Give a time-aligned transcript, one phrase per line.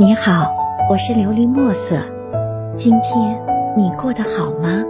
[0.00, 0.50] 你好，
[0.88, 2.02] 我是琉璃墨色。
[2.74, 3.38] 今天
[3.76, 4.82] 你过得好吗？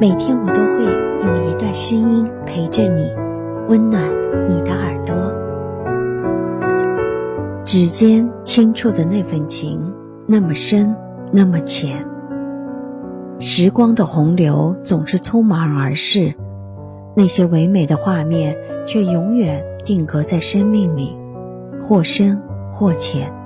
[0.00, 0.84] 每天我都会
[1.26, 3.10] 用一段声音陪着你，
[3.66, 4.00] 温暖
[4.48, 5.16] 你的耳朵。
[7.64, 9.92] 指尖轻触的那份情，
[10.28, 10.94] 那么深，
[11.32, 12.06] 那么浅。
[13.40, 16.34] 时光的洪流总是匆忙而逝，
[17.16, 18.56] 那些唯美的画面
[18.86, 21.16] 却永远定格在生命里，
[21.82, 23.39] 或深或浅。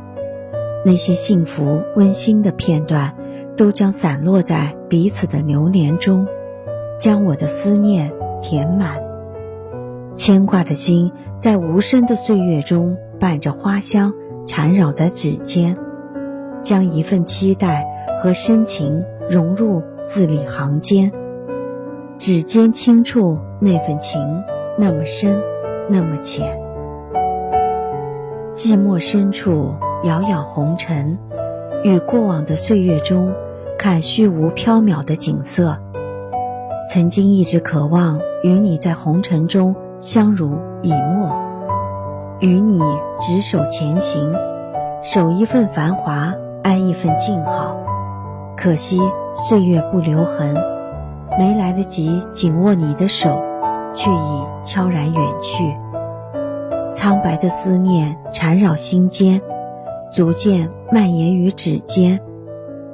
[0.84, 3.16] 那些幸福温馨的片段，
[3.56, 6.26] 都将散落在彼此的流年中，
[6.98, 9.02] 将我的思念填满。
[10.14, 14.12] 牵挂的心在无声的岁月中伴着花香
[14.46, 15.76] 缠绕在指尖，
[16.60, 17.86] 将一份期待
[18.22, 21.10] 和深情融入字里行间。
[22.18, 24.20] 指尖轻触那份情，
[24.78, 25.40] 那么深，
[25.88, 26.60] 那么浅。
[28.54, 29.72] 寂寞深处。
[30.04, 31.18] 遥遥红尘，
[31.82, 33.32] 与过往的岁月中
[33.78, 35.78] 看虚无缥缈的景色。
[36.92, 41.34] 曾经一直渴望与你在红尘中相濡以沫，
[42.40, 42.80] 与你
[43.18, 44.30] 执手前行，
[45.02, 47.74] 守一份繁华，安一份静好。
[48.58, 49.00] 可惜
[49.34, 50.54] 岁月不留痕，
[51.38, 53.40] 没来得及紧握你的手，
[53.94, 55.74] 却已悄然远去。
[56.94, 59.40] 苍白的思念缠绕心间。
[60.14, 62.20] 逐渐蔓延于指尖，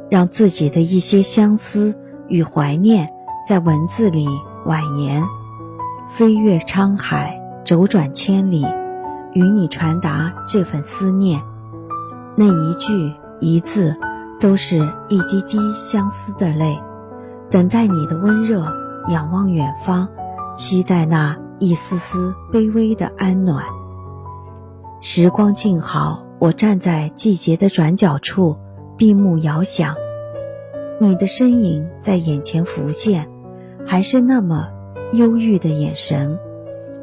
[0.09, 1.95] 让自己的一些相思
[2.29, 3.11] 与怀念
[3.47, 4.27] 在文字里
[4.65, 5.23] 蜿蜒，
[6.09, 8.67] 飞越沧海，周转千里，
[9.35, 11.43] 与你传达这份思念。
[12.37, 13.95] 那一句一字，
[14.41, 14.79] 都是
[15.11, 16.83] 一滴滴相思的泪，
[17.51, 18.65] 等待你的温热，
[19.09, 20.09] 仰望远方，
[20.57, 23.63] 期待那一丝丝卑微的安暖。
[25.03, 26.30] 时光静好。
[26.41, 28.56] 我站在季节的转角处，
[28.96, 29.95] 闭目遥想，
[30.98, 33.28] 你的身影在眼前浮现，
[33.86, 34.70] 还是那么
[35.12, 36.39] 忧郁的眼神，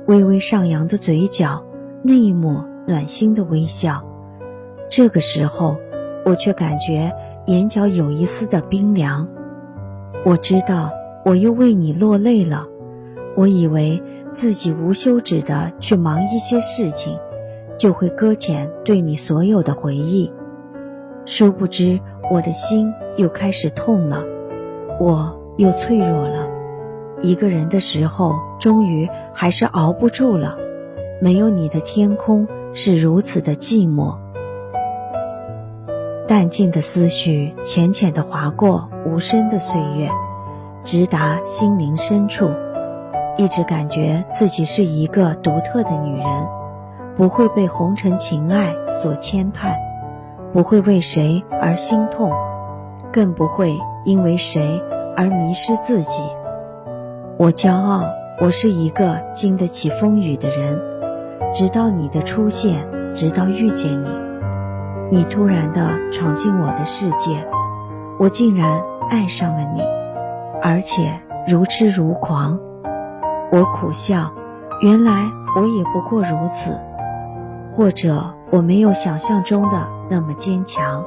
[0.07, 1.63] 微微上扬的嘴角，
[2.01, 4.03] 那一抹暖心的微笑。
[4.89, 5.77] 这个时候，
[6.25, 7.13] 我却感觉
[7.45, 9.27] 眼角有一丝的冰凉。
[10.25, 10.89] 我知道，
[11.23, 12.65] 我又为你落泪了。
[13.35, 17.15] 我以为自己无休止的去忙一些事情。
[17.77, 20.31] 就会搁浅对你所有的回忆，
[21.25, 21.99] 殊不知
[22.31, 24.23] 我的心又开始痛了，
[24.99, 26.47] 我又脆弱了。
[27.21, 30.57] 一个人的时候，终于还是熬不住了。
[31.19, 34.15] 没有你的天空是如此的寂寞。
[36.27, 40.09] 淡静的思绪浅浅的划过无声的岁月，
[40.83, 42.49] 直达心灵深处。
[43.37, 46.56] 一直感觉自己是一个独特的女人。
[47.17, 49.75] 不会被红尘情爱所牵绊，
[50.53, 52.31] 不会为谁而心痛，
[53.11, 54.79] 更不会因为谁
[55.15, 56.21] 而迷失自己。
[57.39, 58.03] 我骄傲，
[58.39, 60.79] 我是一个经得起风雨的人。
[61.53, 64.09] 直到你的出现，直到遇见你，
[65.09, 67.43] 你突然的闯进我的世界，
[68.19, 68.79] 我竟然
[69.09, 69.81] 爱上了你，
[70.61, 72.59] 而且如痴如狂。
[73.51, 74.31] 我苦笑，
[74.81, 75.23] 原来
[75.55, 76.77] 我也不过如此。
[77.69, 81.03] 或者我没有想象中的那么坚强，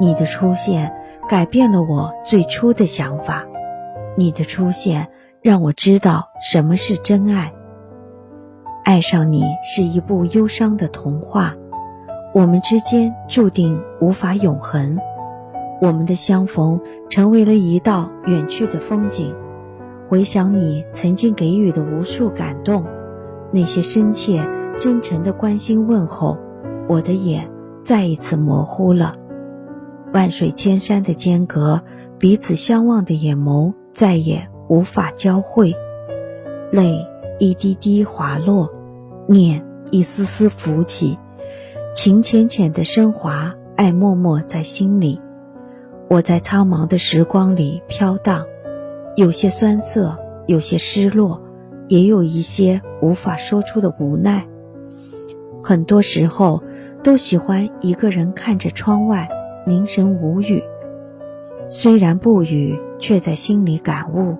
[0.00, 0.94] 你的出现
[1.28, 3.44] 改变了我最初的想法，
[4.16, 5.08] 你的出现
[5.40, 7.52] 让我知道什么是真爱。
[8.84, 11.54] 爱上你是一部忧伤的童话，
[12.32, 14.98] 我们之间注定无法永恒，
[15.80, 19.34] 我们的相逢成为了一道远去的风景。
[20.08, 22.84] 回想你曾经给予的无数感动，
[23.52, 24.42] 那些深切。
[24.78, 26.36] 真诚的关心问候，
[26.88, 27.50] 我的眼
[27.84, 29.16] 再一次模糊了。
[30.12, 31.82] 万水千山的间隔，
[32.18, 35.74] 彼此相望的眼眸再也无法交汇。
[36.70, 37.06] 泪
[37.38, 38.70] 一滴滴滑落，
[39.26, 41.18] 念一丝丝浮起，
[41.94, 45.20] 情浅浅的升华，爱默默在心里。
[46.08, 48.44] 我在苍茫的时光里飘荡，
[49.16, 51.40] 有些酸涩，有些失落，
[51.88, 54.46] 也有一些无法说出的无奈。
[55.62, 56.62] 很多时候，
[57.04, 59.28] 都喜欢一个人看着窗外，
[59.64, 60.62] 凝神无语。
[61.68, 64.36] 虽然不语，却在心里感悟。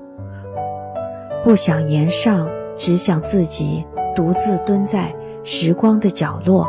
[1.45, 3.85] 不想言上，只想自己
[4.15, 5.15] 独自蹲在
[5.45, 6.69] 时光的角落。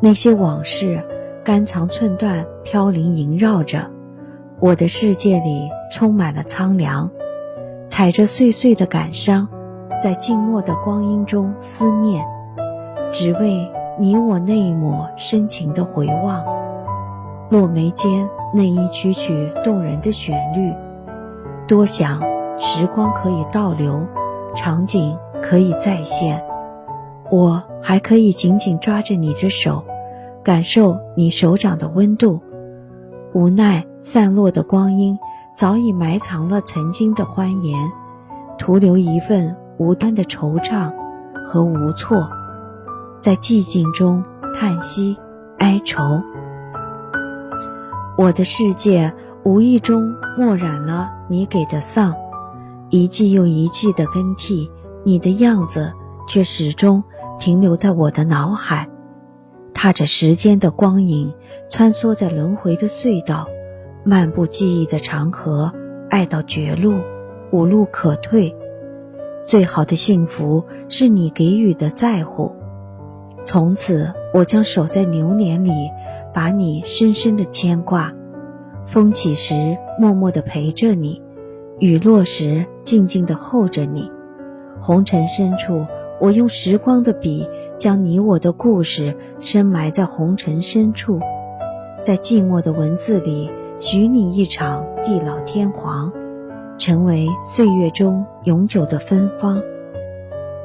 [0.00, 1.02] 那些往事，
[1.42, 3.90] 肝肠寸断，飘零萦绕着
[4.60, 7.10] 我的世界里，充满了苍凉。
[7.88, 9.48] 踩着碎碎的感伤，
[10.02, 12.24] 在静默的光阴中思念。
[13.12, 16.42] 只为你我那一抹深情的回望。
[17.50, 20.72] 落眉间那一曲曲动人的旋律。
[21.66, 22.20] 多想
[22.58, 24.00] 时光可以倒流，
[24.54, 26.42] 场景可以再现，
[27.30, 29.82] 我还可以紧紧抓着你的手，
[30.42, 32.40] 感受你手掌的温度。
[33.32, 35.18] 无奈散落的光阴
[35.52, 37.78] 早已埋藏了曾经的欢颜，
[38.58, 40.92] 徒留一份无端的惆怅
[41.44, 42.28] 和无措，
[43.20, 44.24] 在寂静中
[44.54, 45.16] 叹息
[45.58, 46.22] 哀愁。
[48.16, 49.12] 我的世界
[49.44, 52.14] 无意中墨染了你给的丧，
[52.88, 54.70] 一季又一季的更替，
[55.04, 55.92] 你的样子
[56.26, 57.04] 却始终
[57.38, 58.88] 停留在我的脑海。
[59.74, 61.32] 踏着时间的光影，
[61.68, 63.46] 穿梭在轮回的隧道，
[64.02, 65.72] 漫步记忆的长河，
[66.08, 67.00] 爱到绝路，
[67.52, 68.54] 无路可退。
[69.44, 72.54] 最好的幸福是你给予的在乎。
[73.44, 75.72] 从此，我将守在流年里，
[76.32, 78.12] 把你深深的牵挂。
[78.86, 81.20] 风起时，默默地陪着你；
[81.78, 84.10] 雨落时，静静地候着你。
[84.80, 85.86] 红尘深处。
[86.20, 87.48] 我用时光的笔，
[87.78, 91.18] 将你我的故事深埋在红尘深处，
[92.04, 96.12] 在寂寞的文字里，许你一场地老天荒，
[96.76, 99.62] 成为岁月中永久的芬芳。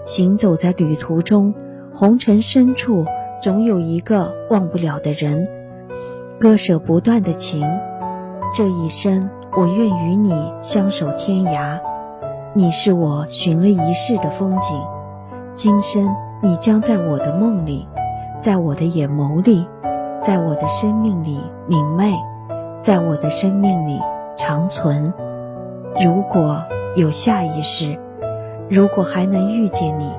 [0.04, 1.54] 行走在旅途中，
[1.97, 3.06] 红尘深处
[3.42, 5.47] 总有一个忘不了的人，
[6.38, 7.65] 割舍不断的情。
[8.53, 11.80] 这一生，我愿与你相守天涯，
[12.53, 14.77] 你是我寻了一世的风景。
[15.53, 17.88] 今生，你将在我的梦里，
[18.39, 19.65] 在我的眼眸里，
[20.19, 22.13] 在我的生命里明媚，
[22.81, 23.97] 在我的生命里
[24.36, 25.13] 长存。
[26.03, 26.62] 如果
[26.97, 27.97] 有下一世，
[28.69, 30.12] 如果还能遇见你，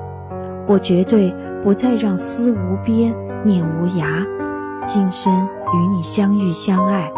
[0.67, 1.33] 我绝对
[1.63, 4.25] 不再让思无边，念无涯。
[4.85, 7.11] 今生与你相遇相爱，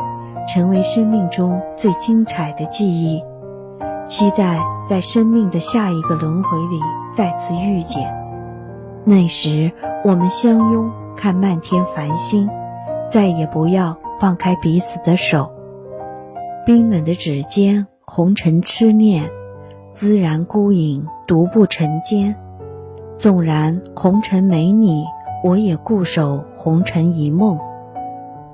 [0.48, 3.22] 成为生命中最精彩的记忆。
[4.06, 6.80] 期待在生命的下一个轮回里
[7.14, 8.12] 再次遇见，
[9.04, 9.72] 那时
[10.04, 12.50] 我们相拥看漫天繁星，
[13.08, 15.52] 再也不要放开彼此的手。
[16.66, 19.30] 冰冷的指尖，红尘痴念，
[19.96, 22.36] 孜然孤影独步尘间。
[23.20, 25.04] 纵然红尘没你，
[25.44, 27.60] 我也固守红尘一梦。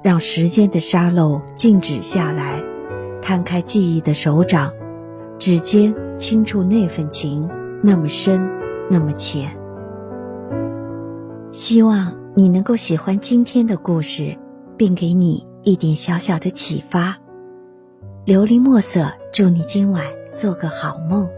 [0.01, 2.63] 让时间的沙漏静止下来，
[3.21, 4.73] 摊开记忆的手掌。
[5.37, 7.47] 指尖轻触那份情，
[7.83, 8.49] 那么深，
[8.89, 9.55] 那么浅。
[11.51, 14.35] 希望你能够喜欢今天的故事，
[14.77, 17.17] 并给你一点小小的启发。
[18.25, 21.29] 琉璃墨色，祝你今晚做个好梦，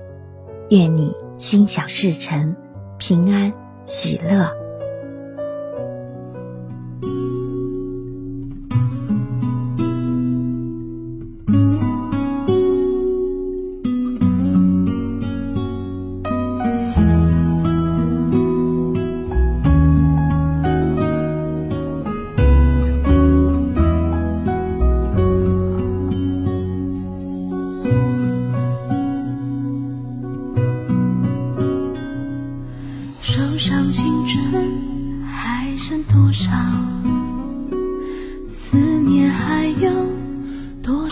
[0.69, 2.56] 愿你心想事成，
[2.97, 3.51] 平安
[3.85, 4.66] 喜乐。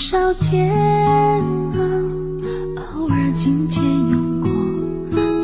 [0.07, 0.71] 少煎
[1.73, 1.79] 熬，
[2.75, 4.51] 偶尔琴键用过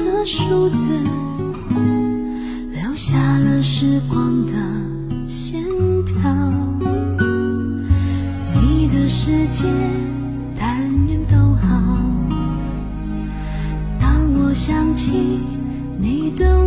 [0.06, 0.86] 的数字，
[2.70, 4.54] 留下了时光的
[5.28, 5.60] 线
[6.06, 6.16] 条。
[8.54, 9.66] 你的世界，
[10.56, 10.78] 但
[11.08, 11.98] 愿都好。
[14.00, 15.40] 当我想起
[15.98, 16.60] 你的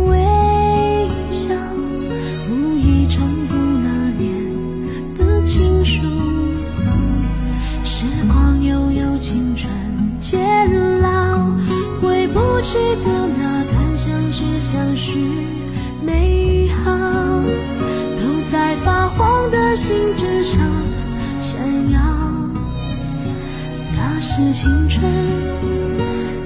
[24.17, 25.03] 那是青春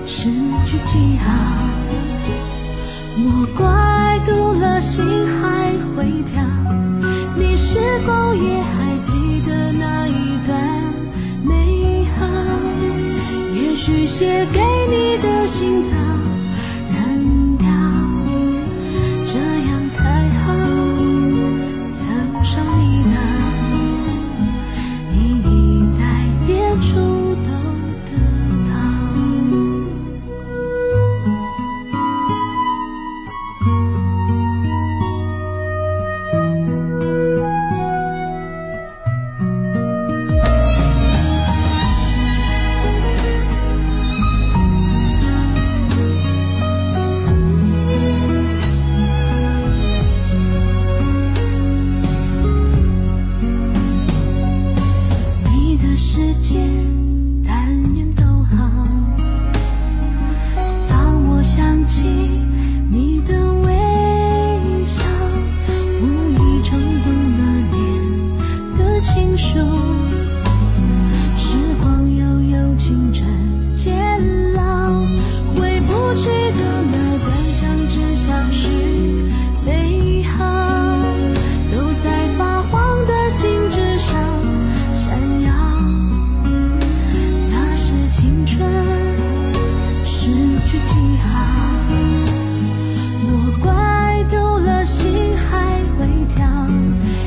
[0.03, 0.31] 失
[0.65, 1.31] 去记号，
[3.15, 6.41] 莫怪读了心还会跳。
[7.37, 10.59] 你是否也还记得那一段
[11.43, 12.25] 美好？
[13.53, 14.07] 也许？
[14.07, 14.59] 写给
[14.89, 15.95] 你的信早
[69.51, 69.55] 时
[71.81, 72.23] 光悠
[72.55, 73.25] 悠青春
[73.75, 74.61] 渐老
[75.55, 78.69] 回不去的那段相知相许
[79.65, 80.45] 美好
[81.71, 84.13] 都在发黄的信纸上
[84.99, 85.51] 闪耀。
[87.49, 88.61] 那是青春
[90.05, 90.29] 失
[90.67, 91.27] 去记号
[93.25, 93.27] 我
[93.63, 96.45] 怪丢了心还会跳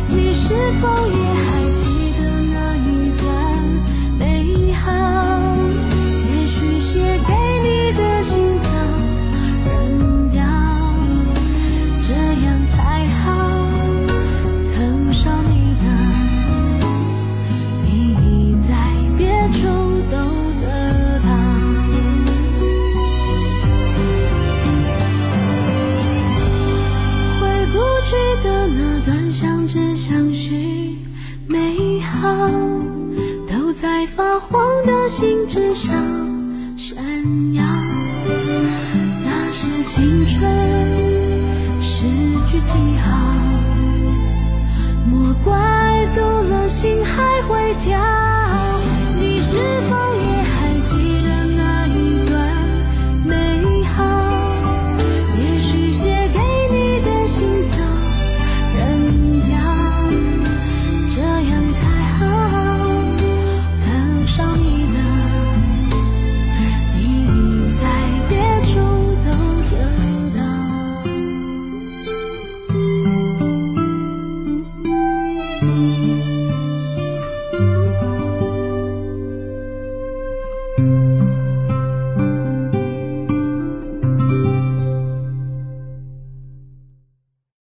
[0.06, 1.31] 你是否也
[35.52, 35.94] 的信纸上
[36.78, 36.96] 闪
[37.54, 37.62] 耀。
[39.24, 40.50] 那是青春
[41.80, 42.06] 诗
[42.46, 43.18] 句记号，
[45.10, 48.21] 莫怪读了心还会跳。